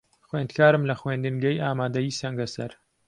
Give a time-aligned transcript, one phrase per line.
[0.27, 2.71] خوێندکارم لە خوێندنگەی ئامادەیی سەنگەسەر.